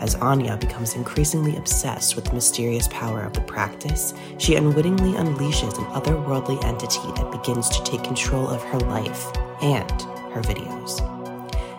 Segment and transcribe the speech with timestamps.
[0.00, 5.78] As Anya becomes increasingly obsessed with the mysterious power of the practice, she unwittingly unleashes
[5.78, 9.30] an otherworldly entity that begins to take control of her life
[9.62, 9.90] and
[10.32, 11.00] her videos.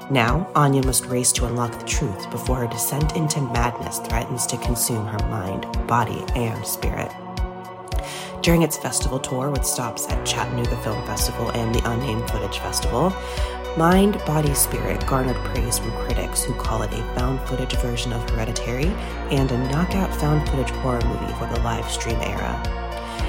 [0.09, 4.57] Now, Anya must race to unlock the truth before her descent into madness threatens to
[4.57, 7.11] consume her mind, body, and spirit.
[8.47, 13.13] During its festival tour with stops at Chattanooga Film Festival and the Unnamed Footage Festival,
[13.75, 18.29] Mind, Body, Spirit garnered praise from critics who call it a found footage version of
[18.29, 18.85] Hereditary
[19.31, 22.55] and a knockout found footage horror movie for the live stream era.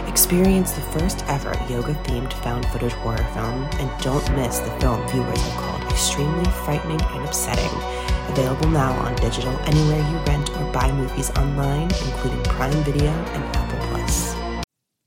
[0.07, 5.05] Experience the first ever yoga themed found footage horror film and don't miss the film
[5.09, 7.77] viewers have called extremely frightening and upsetting.
[8.29, 13.57] Available now on digital anywhere you rent or buy movies online, including Prime Video and
[13.57, 13.68] Apple.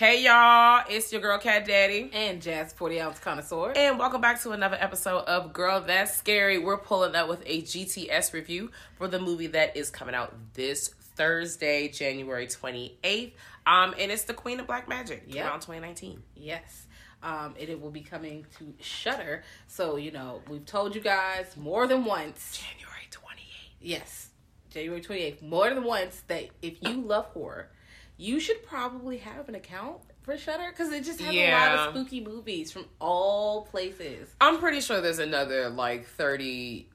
[0.00, 2.08] Hey y'all, it's your girl Cat Daddy.
[2.14, 3.74] and Jazz 40 ounce connoisseur.
[3.76, 6.56] And welcome back to another episode of Girl That's Scary.
[6.56, 10.88] We're pulling up with a GTS review for the movie that is coming out this
[10.88, 13.32] Thursday, January 28th.
[13.66, 15.24] Um, and it's The Queen of Black Magic.
[15.26, 15.44] Yep.
[15.56, 16.22] 2019.
[16.34, 16.86] yes.
[17.22, 19.42] Um, and it will be coming to Shudder.
[19.66, 22.58] So, you know, we've told you guys more than once.
[22.58, 23.74] January 28th.
[23.82, 24.30] Yes.
[24.70, 25.42] January 28th.
[25.42, 27.68] More than once that if you love horror,
[28.20, 31.94] you should probably have an account for Shudder because it just has a lot of
[31.94, 34.34] spooky movies from all places.
[34.40, 36.86] I'm pretty sure there's another like 30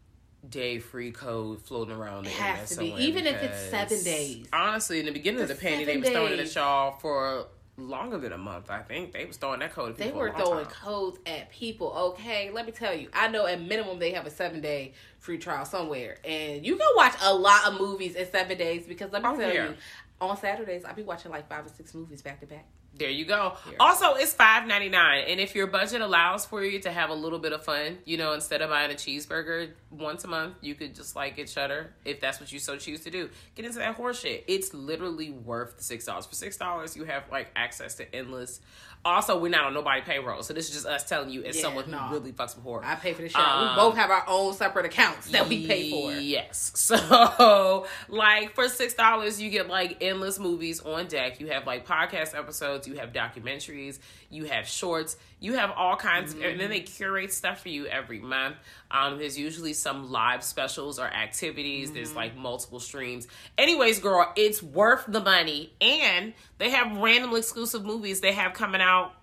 [0.47, 4.47] day free code floating around It has to be, even if it's seven days.
[4.53, 7.47] Honestly, in the beginning of the pandemic, they was throwing it at y'all for
[7.77, 8.69] longer than a month.
[8.69, 9.97] I think they was throwing that code.
[9.97, 10.73] They were throwing time.
[10.73, 11.91] codes at people.
[11.91, 13.09] Okay, let me tell you.
[13.13, 16.87] I know at minimum they have a seven day free trial somewhere, and you can
[16.95, 18.85] watch a lot of movies in seven days.
[18.85, 19.69] Because let me Oh, tell yeah.
[19.69, 19.75] you,
[20.21, 22.65] on Saturdays I be watching like five or six movies back to back.
[22.97, 23.56] There you go.
[23.79, 27.13] Also, it's five ninety nine, and if your budget allows for you to have a
[27.13, 30.75] little bit of fun, you know, instead of buying a cheeseburger once a month, you
[30.75, 33.29] could just like get Shudder if that's what you so choose to do.
[33.55, 34.44] Get into that horseshit.
[34.47, 36.25] It's literally worth the six dollars.
[36.25, 38.61] For six dollars, you have like access to endless.
[39.03, 41.61] Also, we're not on nobody payroll, so this is just us telling you as Yeah,
[41.61, 42.09] someone who no.
[42.11, 42.81] really fucks with horror.
[42.84, 43.39] I pay for the show.
[43.39, 46.11] Um, we both have our own separate accounts that we pay for.
[46.13, 46.72] Yes.
[46.95, 51.39] So, like for six dollars, you get like endless movies on deck.
[51.39, 52.84] You have like podcast episodes.
[52.88, 54.00] You have documentaries.
[54.29, 55.18] You have shorts.
[55.40, 56.34] You have all kinds.
[56.34, 58.56] Of, and then they curate stuff for you every month.
[58.91, 61.91] Um, there's usually some live specials or activities.
[61.91, 63.28] There's like multiple streams.
[63.57, 68.81] Anyways, girl, it's worth the money, and they have random exclusive movies they have coming
[68.81, 69.13] out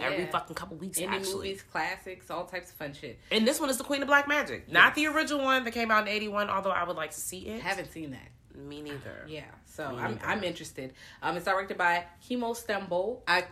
[0.00, 0.30] every Yeah.
[0.30, 0.98] fucking couple weeks.
[0.98, 1.48] Indie actually.
[1.48, 3.18] movies, classics, all types of fun shit.
[3.30, 5.90] And this one is the Queen of Black Magic, not the original one that came
[5.90, 6.48] out in '81.
[6.48, 7.60] Although I would like to see it.
[7.60, 8.28] Haven't seen that.
[8.56, 9.24] Me neither.
[9.28, 10.18] Yeah, so I'm.
[10.24, 10.94] I'm interested.
[11.22, 13.22] Um, it's directed by Kimo Stamboel.
[13.28, 13.44] I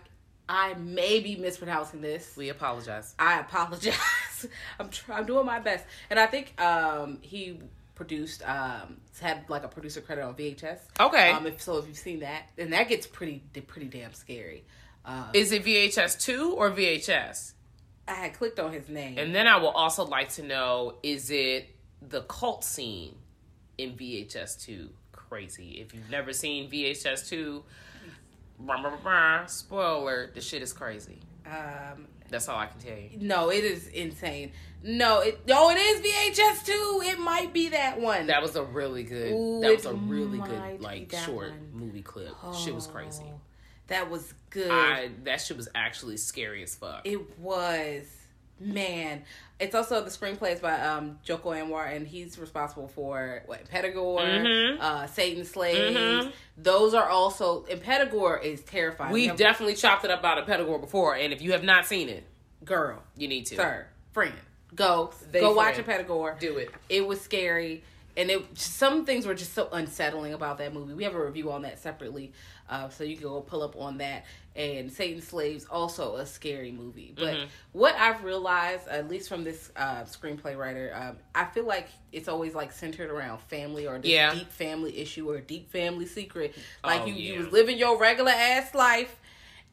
[0.49, 2.37] I may be mispronouncing this.
[2.37, 3.15] We apologize.
[3.19, 3.95] I apologize.
[4.79, 7.61] I'm try- I'm doing my best, and I think um he
[7.95, 10.79] produced um had like a producer credit on VHS.
[11.01, 11.31] Okay.
[11.31, 14.65] Um, if so, if you've seen that, and that gets pretty pretty damn scary.
[15.05, 17.53] Um, Is it VHS two or VHS?
[18.09, 19.19] I had clicked on his name.
[19.19, 21.69] And then I will also like to know: is it
[22.03, 23.17] the cult scene
[23.79, 24.91] in VHS two?
[25.13, 25.81] Crazy.
[25.81, 27.65] If you've never seen VHS two,
[28.59, 31.19] rah, rah, rah, spoiler: the shit is crazy.
[31.47, 33.11] um, That's all I can tell you.
[33.21, 34.53] No, it is insane.
[34.83, 37.03] No, it no, it is VHS too.
[37.05, 38.27] It might be that one.
[38.27, 39.33] That was a really good.
[39.33, 41.71] Ooh, that was a really good like short one.
[41.73, 42.35] movie clip.
[42.55, 43.23] Shit was crazy.
[43.27, 43.41] Oh,
[43.89, 44.71] That was good.
[44.71, 47.01] I that shit was actually scary as fuck.
[47.05, 48.05] It was.
[48.65, 49.23] Man.
[49.61, 54.21] It's also the screenplay is by um Joko Anwar and he's responsible for what Pedagore,
[54.21, 54.81] Mhm.
[54.81, 55.97] uh Satan Slaves.
[55.97, 56.33] Mhm.
[56.57, 59.13] Those are also and Pedagore is terrifying.
[59.13, 61.63] We We've have- definitely chopped it up out of Pedagore before, and if you have
[61.63, 62.25] not seen it,
[62.65, 63.57] girl, you need to.
[63.57, 64.35] sir, friend.
[64.75, 66.05] Go They go watch a friend.
[66.07, 66.37] Pedagore.
[66.41, 66.71] Do it.
[66.89, 67.85] It was scary,
[68.17, 70.95] and it some things were just so unsettling about that movie.
[70.95, 72.33] We have a review on that separately,
[72.69, 74.25] uh, so you can go pull up on that.
[74.57, 77.13] And Satan Slaves also a scary movie.
[77.17, 77.49] But Mhm.
[77.73, 82.29] what I've realized, at least from this uh, screenplay writer, um, I feel like it's
[82.29, 84.33] always like centered around family or this Yeah.
[84.33, 86.55] deep family issue or deep family secret.
[86.85, 89.17] Like Oh, you, you was living your regular ass life.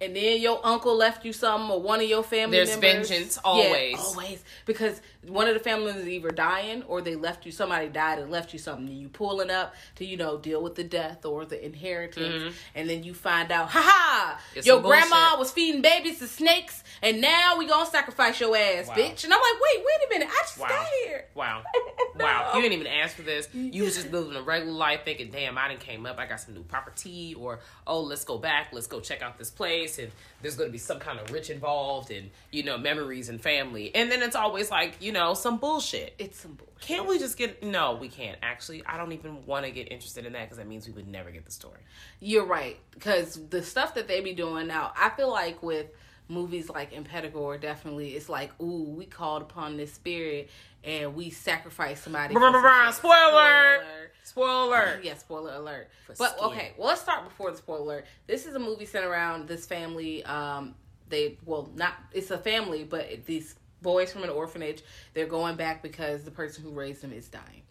[0.02, 3.08] And then your uncle left you something, or one of your family There's members.
[3.10, 3.96] vengeance, Yeah, always.
[4.00, 7.52] always because one of the family members is either dying or they left you.
[7.52, 8.88] Somebody died and left you something.
[8.88, 12.90] And you pulling up to you know deal with the death or the inheritance, and
[12.90, 14.68] then you find out, ha ha, Mm-hmm.
[14.68, 15.40] Your grandma bullshit.
[15.40, 18.96] was feeding babies to snakes, and now we gonna sacrifice your ass, Wow.
[18.96, 19.24] bitch.
[19.24, 20.68] And I'm like, wait, wait a minute, I just Wow.
[20.68, 21.26] got here.
[21.36, 21.64] Wow.
[22.14, 22.52] Wow.
[22.54, 23.48] You didn't even ask for this.
[23.54, 26.42] You was just living a regular life thinking, damn, I didn't came up, I got
[26.42, 30.12] some new property, or oh, let's go back, let's go check out this place, and
[30.42, 33.94] there's gonna be some kind of rich involved and, you know, memories and family.
[33.96, 36.14] And then it's always like, you know, some bullshit.
[36.18, 36.82] It's some bullshit.
[36.82, 38.38] Can't we just get no, we can't.
[38.42, 41.08] Actually, I don't even want to get interested in that because that means we would
[41.08, 41.80] never get the story.
[42.20, 45.88] You're right, because the stuff that they be doing now, I feel like with
[46.28, 50.50] movies like Impetigore, definitely, it's like, ooh, we called upon this spirit
[50.84, 52.34] and we sacrifice somebody.
[52.34, 52.54] some
[52.86, 52.96] shit.
[52.96, 53.78] Spoiler!
[53.82, 54.12] Spoiler.
[54.24, 55.04] Spoiler alert.
[55.04, 55.90] Yeah, spoiler alert.
[56.06, 56.46] For but skin.
[56.46, 58.06] okay, well, let's start before the spoiler alert.
[58.28, 60.24] This is a movie centered around this family.
[60.26, 60.76] Um,
[61.10, 64.84] they well, not it's a family, but these boys from an orphanage.
[65.14, 67.64] They're going back because the person who raised them is dying,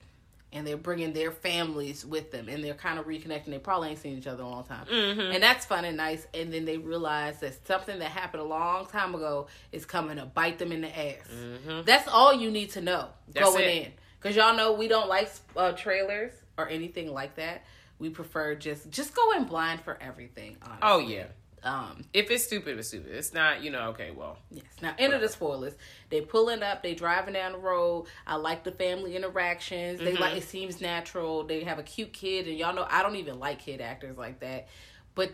[0.53, 3.47] and they're bringing their families with them, and they're kind of reconnecting.
[3.47, 5.33] They probably ain't seen each other in a long time, Mm-hmm.
[5.35, 6.27] and that's fun and nice.
[6.35, 10.27] And then they realize that something that happened a long time ago is coming to
[10.27, 11.85] bite them in the ass.
[11.85, 13.33] That's all you need to know Mm-hmm.
[13.33, 13.87] That's going it.
[13.87, 13.93] in.
[14.21, 17.65] Because y'all know we don't like uh, trailers or anything like that.
[17.99, 20.57] We prefer just just go in blind for everything.
[20.63, 20.79] Honestly.
[20.83, 21.25] Oh yeah.
[21.63, 22.05] Um.
[22.15, 23.13] If it's stupid, it's stupid.
[23.15, 23.89] It's not, you know.
[23.91, 24.65] Okay, well, Yes.
[24.81, 25.75] Now enter the spoilers.
[26.09, 26.83] They pulling up.
[26.83, 28.07] They driving down the road.
[28.27, 29.99] I like the family interactions.
[30.01, 30.23] They Mm-hmm.
[30.23, 31.45] like it seems natural.
[31.45, 34.41] They have a cute kid, and y'all know I don't even like kid actors like
[34.41, 34.69] that,
[35.15, 35.31] but.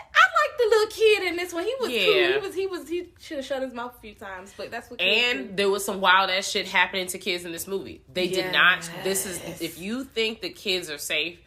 [0.02, 1.64] like the little kid in this one.
[1.64, 1.96] He was cool.
[1.98, 2.54] He was.
[2.54, 2.88] He was.
[2.88, 5.00] He should have shut his mouth a few times, but that's what.
[5.00, 5.04] do.
[5.04, 8.02] and there was some wild ass shit happening to kids in this movie.
[8.12, 8.88] They did not.
[9.02, 11.40] This is if you think the kids are safe.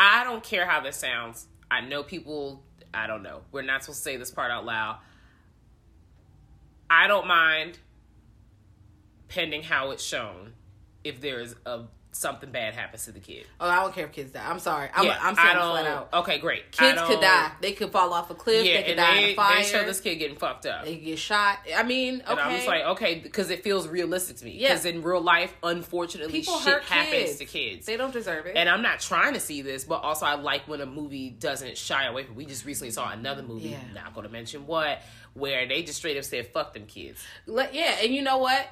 [0.00, 1.46] I don't care how this sounds.
[1.70, 2.62] I know people.
[2.92, 3.42] I don't know.
[3.52, 4.98] We're not supposed to say this part out loud.
[6.90, 7.78] I don't mind,
[9.28, 10.54] pending how it's shown,
[11.04, 11.82] if there is a
[12.12, 13.46] something bad happens to the kid.
[13.60, 14.44] Oh, I don't care if kids die.
[14.48, 14.88] I'm sorry.
[14.94, 15.04] I'm.
[15.04, 15.70] yeah, I'm I don't.
[15.70, 16.08] flat out.
[16.14, 16.72] Okay, great.
[16.72, 17.52] Kids could die.
[17.60, 18.64] They could fall off a cliff.
[18.66, 19.56] Yeah, they could die in a fire.
[19.58, 20.84] they show this kid getting fucked up.
[20.84, 21.58] They get shot.
[21.76, 22.30] I mean, okay.
[22.32, 24.52] And I'm just like, okay, because it feels realistic to me.
[24.52, 24.68] Yeah.
[24.70, 27.86] Because in real life, unfortunately, People shit happens to kids.
[27.86, 28.56] they don't deserve it.
[28.56, 31.76] And I'm not trying to see this, but also I like when a movie doesn't
[31.76, 32.34] shy away from.
[32.36, 33.78] We just recently saw another movie, Yeah.
[33.94, 35.02] not going to mention what,
[35.34, 38.66] where they just straight up said, "Fuck them kids." Let- yeah, and you know what?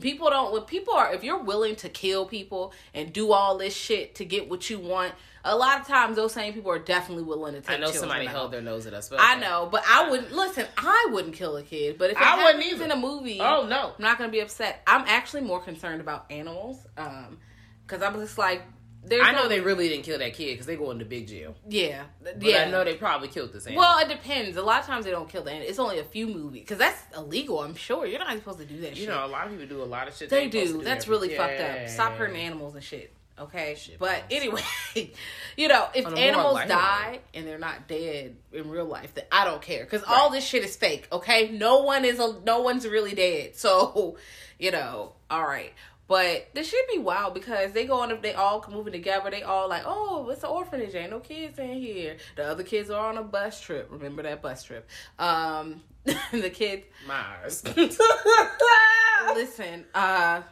[0.00, 0.52] People don't.
[0.52, 4.24] When people are, if you're willing to kill people and do all this shit to
[4.24, 5.12] get what you want,
[5.44, 7.76] a lot of times those same people are definitely willing to take.
[7.76, 10.66] I know somebody held their nose at us, but I know, but I wouldn't listen.
[10.76, 12.84] I wouldn't kill a kid, but if it I wouldn't either.
[12.84, 14.82] in a movie, Oh no, I'm not gonna be upset.
[14.86, 17.38] I'm actually more concerned about animals, um,
[17.86, 18.62] because I'm just like,
[19.06, 21.26] there's I know no- they really didn't kill that kid because they go into big
[21.28, 21.54] jail.
[21.68, 22.64] yeah, But yeah.
[22.66, 23.80] I know they probably killed this animal.
[23.82, 24.56] Well, it depends.
[24.56, 25.68] A lot of times they don't kill the animal.
[25.68, 27.60] It's only a few movies because that's illegal.
[27.60, 28.90] I'm sure you're not supposed to do that.
[28.90, 29.08] you shit.
[29.08, 30.30] know, a lot of people do a lot of shit.
[30.30, 30.82] they supposed do.
[30.84, 31.88] That's really fucked up.
[31.88, 33.12] Stop hurting animals and shit.
[33.36, 34.22] Okay, Shit but balls.
[34.30, 34.62] anyway,
[35.56, 39.12] you know, if On a more animals die and they're not dead in real life,
[39.14, 41.08] then I don't care because all this shit is fake.
[41.10, 43.56] Okay, no one is a, no one's really dead.
[43.56, 44.16] So,
[44.58, 45.72] you know, all right.
[46.06, 49.30] But this should be wild because they go on if they all moving together.
[49.30, 50.94] They all like, oh, it's an orphanage.
[50.94, 52.18] Ain't no kids in here.
[52.36, 53.88] The other kids are on a bus trip.
[53.90, 54.88] Remember that bus trip?
[55.18, 57.64] Um, the kids Mars.
[59.34, 60.42] listen, uh,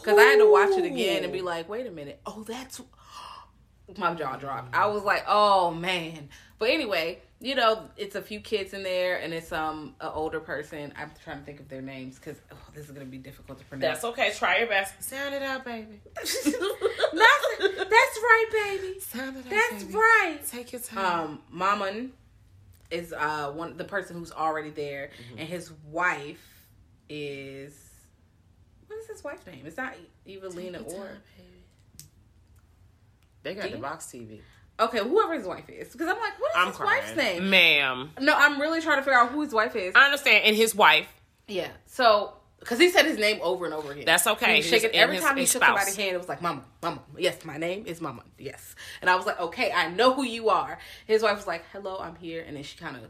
[0.00, 2.80] because I had to watch it again and be like, wait a minute, oh, that's
[3.96, 4.74] my jaw dropped.
[4.74, 6.28] I was like, oh man.
[6.58, 10.40] But anyway, you know, it's a few kids in there, and it's um an older
[10.40, 10.92] person.
[10.96, 13.64] I'm trying to think of their names because oh, this is gonna be difficult to
[13.64, 14.02] pronounce.
[14.02, 14.32] That's okay.
[14.36, 15.02] Try your best.
[15.02, 16.00] Sound it out, baby.
[16.14, 19.00] that's, that's right, baby.
[19.00, 19.96] Sound it out, That's baby.
[19.96, 20.38] right.
[20.50, 21.20] Take your time.
[21.30, 22.12] Um, Maman
[22.90, 25.38] is uh one the person who's already there, Mm-hmm.
[25.38, 26.46] and his wife
[27.08, 27.74] is
[28.86, 29.62] what is his wife's name?
[29.64, 29.94] It's not
[30.28, 31.08] Evelina or
[33.42, 34.40] They got the box TV.
[34.80, 35.92] Okay, whoever his wife is.
[35.92, 37.02] Because I'm like, what is I'm his crying.
[37.02, 37.50] wife's name?
[37.50, 38.10] ma'am.
[38.20, 39.94] No, I'm really trying to figure out who his wife is.
[39.94, 41.08] I understand, and his wife.
[41.48, 41.68] Yeah.
[41.86, 44.04] So, because he said his name over and over again.
[44.04, 44.52] That's okay.
[44.52, 45.78] He was shaking every his- time he his shook spouse.
[45.78, 46.14] somebody's hand.
[46.14, 48.22] It was like, "Mama, Mama." Yes, my name is Mama.
[48.38, 48.74] Yes.
[49.00, 51.98] And I was like, "Okay, I know who you are." His wife was like, "Hello,
[51.98, 53.02] I'm here," and then she kind of.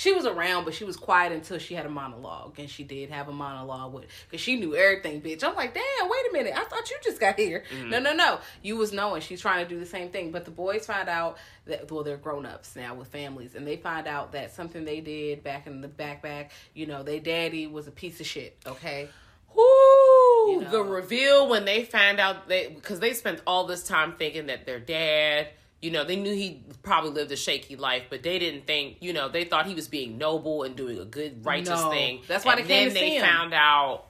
[0.00, 3.10] She was around, but she was quiet until she had a monologue, and she did
[3.10, 5.44] have a monologue with because she knew everything, bitch.
[5.44, 7.64] I'm like, damn, wait a minute, I thought you just got here.
[7.70, 7.90] Mm-hmm.
[7.90, 10.50] No, no, no, you was knowing she's trying to do the same thing, but the
[10.50, 14.32] boys find out that well, they're grown ups now with families, and they find out
[14.32, 17.92] that something they did back in the back back, you know, their daddy was a
[17.92, 18.56] piece of shit.
[18.66, 19.06] Okay,
[19.54, 20.52] Whoo!
[20.52, 20.70] You know.
[20.70, 24.64] The reveal when they find out they because they spent all this time thinking that
[24.64, 25.48] their dad,
[25.82, 29.12] you know, they knew he probably lived a shaky life, but they didn't think, you
[29.12, 31.90] know, they thought he was being noble and doing a good righteous No.
[31.90, 32.20] thing.
[32.28, 33.22] That's why and they came then to they see him.
[33.24, 34.04] found out,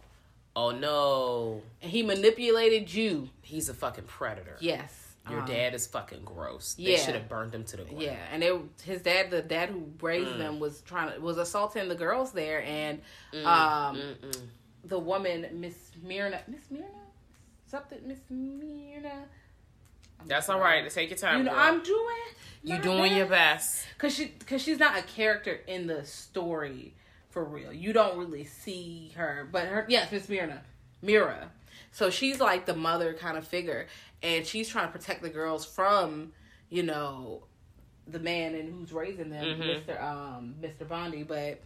[0.57, 3.29] oh no, and he manipulated you.
[3.43, 4.57] he's a fucking predator.
[4.61, 4.97] Yes,
[5.29, 6.75] Your Um, dad is fucking gross.
[6.75, 6.99] They yeah.
[7.05, 8.03] should have burned him to the ground.
[8.03, 10.39] Yeah, and it, his dad, the dad who raised Mm.
[10.39, 13.01] them, was trying to was assaulting the girls there, and
[13.33, 14.03] Mm, um,
[14.83, 16.87] the woman, Miss Myrna, Miss Myrna,
[17.67, 19.27] something, Miss Myrna.
[20.27, 20.89] That's all right.
[20.91, 21.39] Take your time.
[21.39, 21.61] You know, girl.
[21.61, 22.17] I'm doing.
[22.63, 23.85] you doing your best.
[23.85, 23.99] best.
[23.99, 26.95] Cause she, cause she's not a character in the story
[27.31, 27.73] for real.
[27.73, 30.63] You don't really see her, but her, yes, Miss Myrna,
[31.03, 31.51] Mira.
[31.93, 33.87] So she's like the mother kind of figure,
[34.23, 36.33] and she's trying to protect the girls from,
[36.69, 37.45] you know,
[38.07, 39.67] the man and who's raising them, Mm-hmm.
[39.67, 41.23] Mister um Mister Bondi.
[41.23, 41.61] But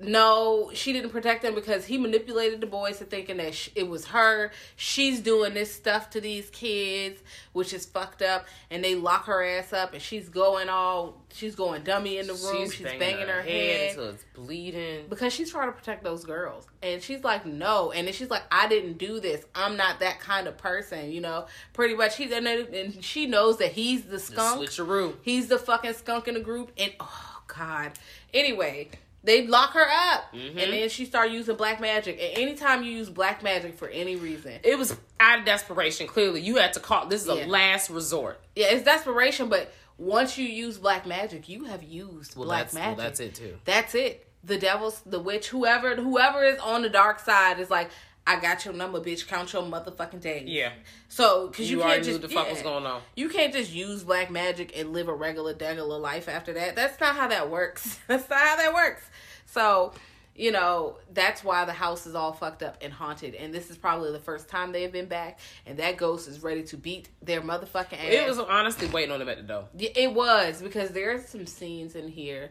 [0.00, 3.88] no, she didn't protect them because he manipulated the boys to thinking that sh- it
[3.88, 4.50] was her.
[4.74, 7.20] She's doing this stuff to these kids,
[7.52, 8.46] which is fucked up.
[8.70, 12.34] And they lock her ass up, and she's going all, she's going dummy in the
[12.34, 12.68] room.
[12.70, 15.06] She's, banging, her, head until it's bleeding.
[15.08, 18.42] because she's trying to protect those girls and she's like no and then she's like
[18.50, 22.32] i didn't do this i'm not that kind of person you know pretty much he's
[22.32, 25.14] and, and she knows that he's the skunk Switcheroo.
[25.22, 27.92] he's the fucking skunk in the group and oh god
[28.34, 28.88] anyway
[29.24, 30.58] they lock her up Mm-hmm.
[30.58, 34.16] and then she started using black magic and anytime you use black magic for any
[34.16, 36.06] reason It was out of desperation.
[36.06, 37.06] Clearly, you had to call.
[37.06, 37.44] This is Yeah.
[37.44, 38.40] a last resort.
[38.56, 42.96] yeah it's desperation but once you use black magic you have used Well, black magic
[42.98, 43.56] well, that's it too.
[43.64, 44.26] That's it.
[44.44, 47.90] The devil's the witch, whoever whoever is on the dark side is like,
[48.26, 49.26] I got your number, bitch.
[49.26, 50.48] Count your motherfucking days.
[50.48, 50.72] Yeah,
[51.08, 52.52] So, because you, you, already can't knew just what the fuck yeah.
[52.52, 53.02] was going on.
[53.16, 56.76] You can't just use black magic and live a regular degular life after that.
[56.76, 57.98] That's not how that works.
[58.06, 59.02] That's not how that works.
[59.46, 59.92] So,
[60.34, 63.34] you know, that's why the house is all fucked up and haunted.
[63.34, 65.38] And this is probably the first time they've been back.
[65.66, 68.08] And that ghost is ready to beat their motherfucking ass.
[68.08, 69.64] It was honestly waiting on them at the door.
[69.76, 72.50] Yeah, It was because there's some scenes in here.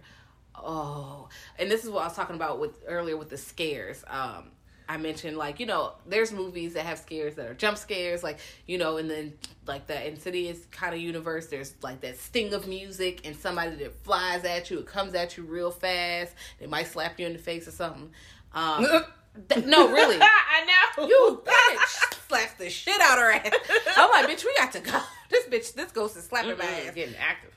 [0.54, 4.04] Oh, and this is what I was talking about with earlier with the scares.
[4.08, 4.52] Um,
[4.90, 8.40] I mentioned like you know there's movies that have scares that are jump scares, like
[8.68, 9.34] you know, and then
[9.68, 11.48] like that Insidious kind of universe.
[11.48, 14.80] There's like that sting of music and somebody that flies at you.
[14.80, 16.34] It comes at you real fast.
[16.60, 18.12] They might slap you in the face or something.
[18.54, 18.86] Um,
[19.50, 20.18] th- no, really.
[20.22, 20.66] I
[20.98, 21.08] know.
[21.08, 23.54] You bitch slaps the shit out her ass.
[23.96, 25.00] I'm like, bitch, we got to go.
[25.32, 26.94] This bitch, this ghost is slapping my Mm-mm, ass.
[26.94, 27.56] getting active.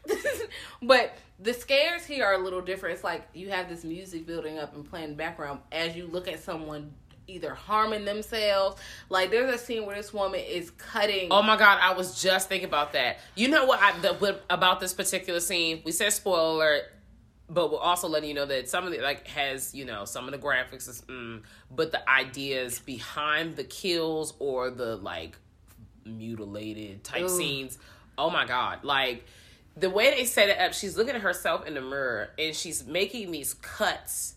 [0.81, 2.95] but the scares here are a little different.
[2.95, 6.07] It's like you have this music building up and playing in the background as you
[6.07, 6.93] look at someone
[7.26, 8.81] either harming themselves.
[9.09, 11.28] Like there's a scene where this woman is cutting.
[11.31, 13.19] Oh my god, I was just thinking about that.
[13.35, 13.81] You know what?
[13.81, 15.83] I the, what about this particular scene?
[15.85, 16.83] We said spoiler alert,
[17.49, 20.26] but we're also letting you know that some of the like has you know some
[20.26, 25.37] of the graphics is, mm, but the ideas behind the kills or the like
[26.04, 27.28] mutilated type Ooh.
[27.28, 27.78] scenes.
[28.16, 29.25] Oh my god, like.
[29.76, 32.87] The way they set it up, she's looking at herself in the mirror and she's
[32.87, 34.37] making these cuts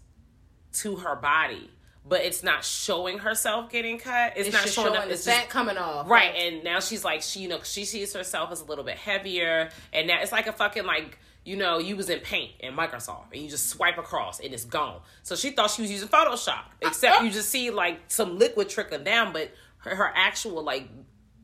[0.74, 1.70] to her body,
[2.08, 4.34] but it's not showing herself getting cut.
[4.36, 5.08] It's, it's not showing, showing up.
[5.08, 6.10] the It's just coming off.
[6.10, 8.98] Right, and now she's like, she you know, she sees herself as a little bit
[8.98, 12.74] heavier, and now it's like a fucking like, you know, you was in Paint in
[12.74, 15.02] Microsoft, and you just swipe across, and it's gone.
[15.24, 19.04] So she thought she was using Photoshop, except you just see like some liquid trickling
[19.04, 20.88] down, but her, her actual like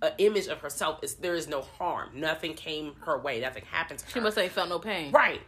[0.02, 4.00] uh, image of herself is there is no harm, nothing came her way, nothing happened
[4.00, 4.12] to her.
[4.12, 5.12] She must have felt no pain.
[5.12, 5.42] Right.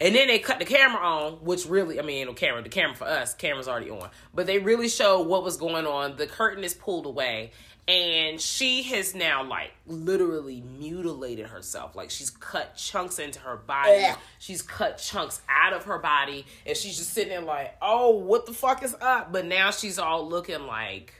[0.00, 2.96] And then they cut the camera on, which really, I mean, no camera, the camera
[2.96, 4.08] for us, camera's already on.
[4.34, 6.16] But they really show what was going on.
[6.16, 7.50] The curtain is pulled away,
[7.86, 11.94] and she has now, like, literally mutilated herself.
[11.96, 14.04] Like, she's cut chunks into her body.
[14.06, 14.18] Ugh.
[14.38, 18.46] She's cut chunks out of her body, and she's just sitting there, like, oh, what
[18.46, 19.32] the fuck is up?
[19.32, 21.12] But now she's all looking like,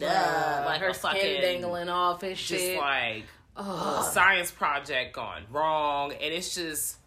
[0.00, 2.78] Uh, like her fucking- dangling off and just shit.
[2.78, 3.24] like,
[3.56, 6.12] a science project gone wrong.
[6.12, 6.98] And it's just.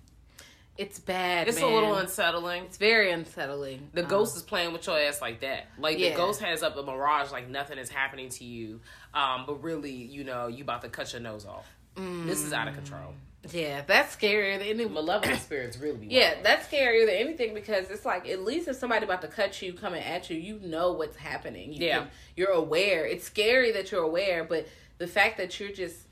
[0.77, 1.47] It's bad.
[1.47, 1.71] It's man.
[1.71, 2.63] a little unsettling.
[2.65, 3.89] It's very unsettling.
[3.93, 5.65] The Um, ghost is playing with your ass like that.
[5.79, 6.11] Like Yeah.
[6.11, 8.81] the ghost has up a mirage, like nothing is happening to you.
[9.13, 11.65] Um, but really, you know, you about to cut your nose off.
[11.95, 13.15] This is out of control.
[13.51, 14.85] Yeah, that's scarier than any.
[14.85, 16.45] Malevolent spirits really Yeah, wild.
[16.45, 19.73] that's scarier than anything because it's like at least if somebody about to cut you
[19.73, 21.73] coming at you, you know what's happening.
[21.73, 21.99] You Yeah.
[21.99, 23.05] can- you're aware.
[23.07, 24.67] It's scary that you're aware, but
[24.99, 26.06] the fact that you're just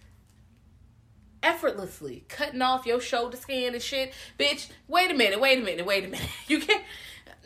[1.46, 4.70] effortlessly cutting off your shoulder skin and shit, bitch.
[4.88, 5.40] Wait a minute.
[5.40, 5.86] Wait a minute.
[5.86, 6.28] Wait a minute.
[6.48, 6.84] You can't.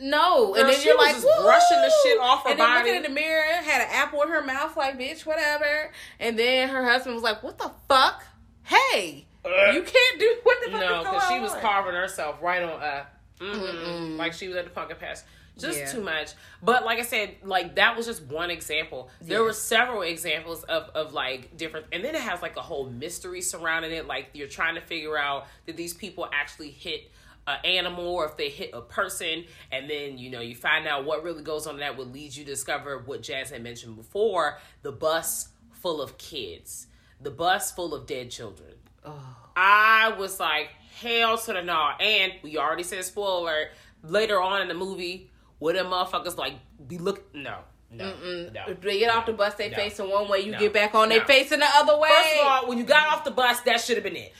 [0.02, 2.58] No, Girl, and then she you're was like just brushing the shit off her and
[2.58, 2.78] then body.
[2.88, 5.92] looking in the mirror, had an apple in her mouth, like bitch, whatever.
[6.18, 8.24] And then her husband was like, "What the fuck?
[8.62, 12.36] Hey, you can't do what the fuck No, is going because she was carving herself
[12.40, 13.04] right on uh
[13.40, 14.16] mm Mm-mm.
[14.16, 15.18] like she was at the pumpkin patch.
[15.58, 15.92] Just Yeah.
[15.92, 16.30] too much.
[16.62, 19.10] But like I said, like that was just one example.
[19.20, 19.44] There Yeah.
[19.44, 23.40] were several examples of, of like different and then it has like a whole mystery
[23.40, 24.06] surrounding it.
[24.06, 27.10] Like you're trying to figure out did these people actually hit
[27.46, 31.04] an animal or if they hit a person and then you know you find out
[31.04, 34.58] what really goes on that would lead you to discover what Jazz had mentioned before,
[34.82, 36.86] the bus full of kids.
[37.20, 38.74] The bus full of dead children.
[39.04, 39.36] Oh.
[39.56, 40.68] I was like,
[41.00, 41.90] hell to the no.
[42.00, 43.70] And we already said spoiler
[44.02, 45.29] later on in the movie,
[45.60, 46.54] where them motherfuckers like
[46.88, 47.58] be look no.
[47.92, 48.14] No,
[48.52, 48.62] no.
[48.68, 49.76] If they get off the bus, they No.
[49.76, 50.40] facing one way.
[50.40, 50.58] You No.
[50.60, 52.08] get back on, they facing the other way.
[52.08, 54.32] First of all, when you got off the bus, that should have been it.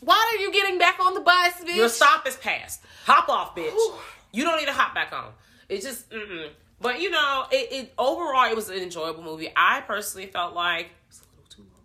[0.00, 1.74] why are you getting back on the bus, bitch?
[1.76, 2.82] Your stop is passed.
[3.06, 3.74] Hop off, bitch.
[4.32, 5.32] You don't need to hop back on.
[5.68, 6.50] It's just, mm-mm.
[6.80, 9.50] but you know, it, it overall it was an enjoyable movie.
[9.56, 11.82] I personally felt like it was a little too long.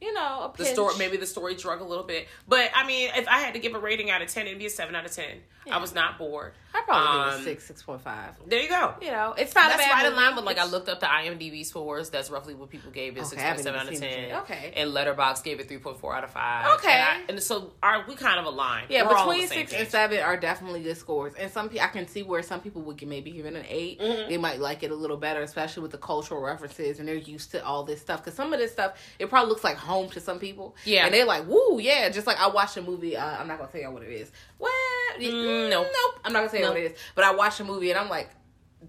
[0.00, 3.10] You know, a The story, maybe the story drug a little bit, but I mean,
[3.16, 5.04] if I had to give a rating out of ten, it'd be a seven out
[5.04, 5.38] of ten.
[5.70, 6.54] I was not bored.
[6.74, 8.30] I probably give it Um, a six, six point five.
[8.46, 8.94] There you go.
[9.02, 11.00] You know, it's not That's a bad right in line with like I looked up
[11.00, 12.08] the IMDb scores.
[12.08, 13.20] That's roughly what people gave it.
[13.20, 14.32] Okay, Six point seven out of ten.
[14.36, 14.72] Okay.
[14.76, 16.78] And Letterboxd gave it three point four out of five.
[16.78, 16.90] Okay.
[16.90, 18.86] And, I- and so are we kind of aligned?
[18.88, 22.06] Yeah, We're between six and seven are definitely good scores, and some people I can
[22.08, 24.30] see where some people would maybe give it an 8 Mm-hmm.
[24.30, 27.50] They might like it a little better, especially with the cultural references, and they're used
[27.50, 28.24] to all this stuff.
[28.24, 30.76] Because some of this stuff, it probably looks like home to some people.
[30.84, 31.06] Yeah.
[31.06, 33.16] and they're like, "Woo, yeah!" Just like I watched a movie.
[33.16, 34.30] Uh, I'm not gonna tell y'all what it is.
[34.58, 34.72] What?
[35.18, 35.86] Mm, nope.
[35.92, 36.20] nope.
[36.24, 36.74] I'm not gonna tell you Nope.
[36.74, 36.98] what it is.
[37.14, 38.30] But I watched a movie, and I'm like.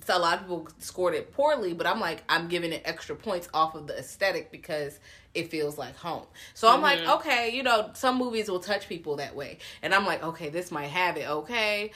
[0.06, 3.16] So a lot of people scored it poorly, but I'm like, I'm giving it extra
[3.16, 5.00] points off of the aesthetic because
[5.34, 6.28] it feels like home.
[6.54, 7.10] So I'm like, Mm-hmm.
[7.14, 9.58] okay, you know, some movies will touch people that way.
[9.82, 11.90] And I'm like, okay, this might have it, okay.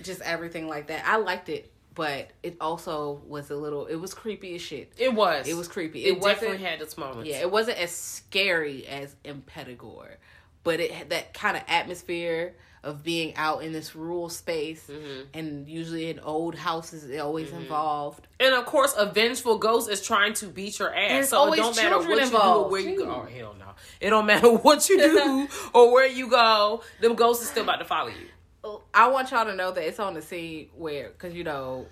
[0.00, 1.04] Just everything like that.
[1.04, 4.92] I liked it, but it also was a little it was creepy as shit.
[4.96, 5.46] It was.
[5.48, 6.04] It was creepy.
[6.06, 7.28] It, It definitely had its moments.
[7.28, 10.16] Yeah, it wasn't as scary as Impetigore,
[10.64, 15.20] but it had that kind of atmosphere of being out in this rural space Mm-hmm.
[15.34, 18.26] and usually in old houses it always involved.
[18.40, 21.28] And of course, a vengeful ghost is trying to beat your ass.
[21.28, 23.22] So it don't matter what children you do or involved, where you go.
[23.24, 23.66] Oh hell no!
[24.00, 26.82] It don't matter what you do or where you go.
[27.00, 28.26] Them ghosts is still about to follow you.
[28.94, 31.86] I want y'all to know that it's on the scene where cause you know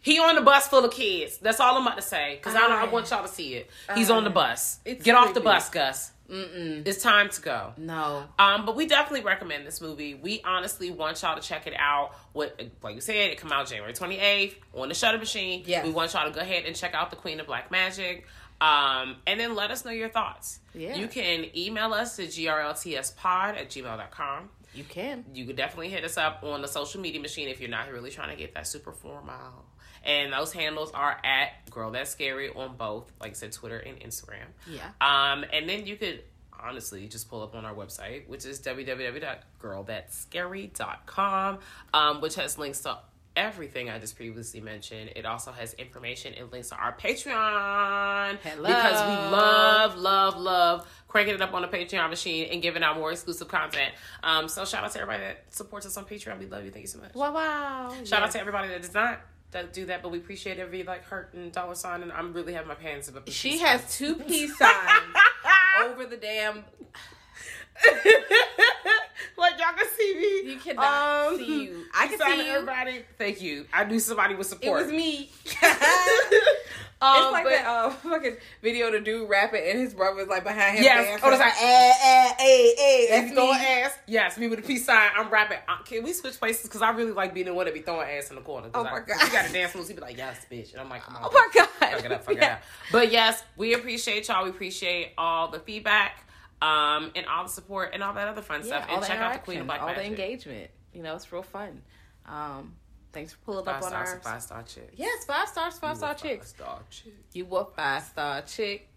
[0.00, 1.36] He on the bus full of kids.
[1.38, 2.36] That's all I'm about to say.
[2.36, 3.68] Because I, don't- I want y'all to see it.
[3.94, 4.78] He's on the bus.
[4.84, 5.44] It's Get off the creepy.
[5.44, 6.12] bus, Gus.
[6.30, 7.72] mm-mm, It's time to go.
[7.76, 8.24] no.
[8.38, 10.14] Um, but we definitely recommend this movie.
[10.14, 12.12] We honestly want y'all to check it out.
[12.32, 15.64] What, like you said, it come out January twenty eighth on the Shudder Machine.
[15.66, 15.82] Yeah.
[15.84, 18.26] we want y'all to go ahead and check out the Queen of Black Magic.
[18.60, 20.60] Um, and then let us know your thoughts.
[20.74, 20.94] Yeah.
[20.96, 23.16] You can email us at grltspod
[23.60, 24.48] at gmail.com.
[24.76, 25.24] You can.
[25.34, 28.10] You could definitely hit us up on the social media machine if you're not really
[28.10, 29.64] trying to get that super formal.
[30.04, 33.98] And those handles are at Girl That's Scary on both, like I said, Twitter and
[33.98, 34.46] Instagram.
[34.70, 34.90] Yeah.
[35.00, 36.22] Um, and then you could
[36.58, 41.58] honestly just pull up on our website, which is www.girlthatscary.com,
[41.94, 42.98] um, which has links to
[43.36, 45.10] everything I just previously mentioned.
[45.14, 48.38] It also has information and links to our Patreon.
[48.42, 48.62] Hello.
[48.68, 52.96] Because we love, love, love cranking it up on the Patreon machine and giving out
[52.96, 53.92] more exclusive content.
[54.22, 56.38] Um, so shout out to everybody that supports us on Patreon.
[56.38, 56.70] We love you.
[56.70, 57.14] Thank you so much.
[57.14, 57.94] Wow wow.
[58.04, 59.20] Shout out to everybody that does not
[59.52, 62.02] that do that, but we appreciate every like heart and dollar sign.
[62.02, 63.28] And I'm really having my pants up.
[63.30, 65.14] She has two peace signs
[65.84, 66.64] over the damn
[69.36, 70.52] like y'all can see me.
[70.52, 70.84] You cannot Um, see you.
[70.84, 71.15] I
[72.18, 72.52] can see you.
[72.52, 73.66] Everybody, thank you.
[73.72, 74.82] I knew somebody would support.
[74.82, 75.30] It was me.
[76.98, 80.44] Um, it's like but- that uh, fucking video the dude rapping and his brother's like
[80.44, 80.84] behind him.
[80.84, 81.20] Yes.
[81.22, 83.06] Oh, it's like eh, eh, eh, eh.
[83.20, 83.66] That's throwing me.
[83.66, 83.98] ass.
[84.06, 85.10] Yes, me with a peace sign.
[85.14, 85.58] I'm rapping.
[85.68, 86.62] Uh, Can we switch places?
[86.62, 88.70] Because I really like being the one that be throwing ass in the corner.
[88.72, 89.20] Oh my I, God.
[89.20, 89.88] He got a dance moves.
[89.88, 90.72] He be like, yes, bitch.
[90.72, 91.24] And I'm like, come on.
[91.24, 91.68] Oh my god.
[91.68, 92.62] Fuck it up, fuck it up.
[92.90, 94.44] But yes, we appreciate y'all.
[94.44, 96.24] We appreciate all the feedback,
[96.62, 98.86] um, and all the support and all that other fun Yeah, stuff.
[98.90, 100.02] And check out the Queen of Black all Magic.
[100.02, 100.70] the engagement.
[100.94, 101.82] You know, it's real fun.
[102.26, 102.74] Um,
[103.12, 104.20] thanks for pulling Five up on stars, our.
[104.20, 104.90] five star chick.
[104.96, 106.52] Yes, five stars, five You star a chicks.
[106.52, 107.14] Five star chick.
[107.32, 108.88] You were five star chick.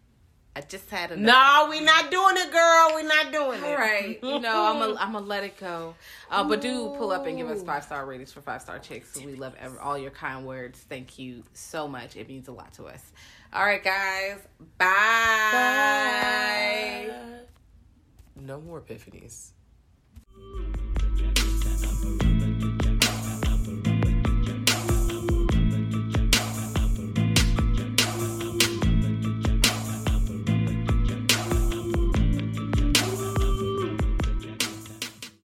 [0.56, 1.32] I just had enough.
[1.32, 2.90] No, We're not doing it, girl.
[2.96, 3.66] We're not doing it.
[3.66, 5.94] All right, you know I'm a, I'm gonna let it go.
[6.30, 9.16] Uh, but do pull up and give us five star ratings for five star chicks.
[9.16, 10.80] We love ev- all your kind words.
[10.90, 12.16] Thank you so much.
[12.18, 13.04] It means a lot to us.
[13.54, 14.40] All right, guys.
[15.70, 17.10] Bye.
[18.36, 19.52] No more epiphanies.